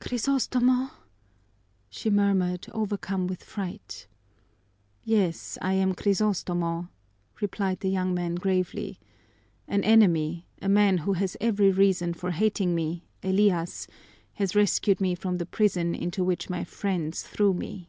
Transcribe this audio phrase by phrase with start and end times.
[0.00, 0.90] "Crisostomo!"
[1.88, 4.06] she murmured, overcome with fright.
[5.02, 6.90] "Yes, I am Crisostomo,"
[7.40, 8.98] replied the young man gravely.
[9.66, 13.86] "An enemy, a man who has every reason for hating me, Elias,
[14.34, 17.88] has rescued me from the prison into which my friends threw me."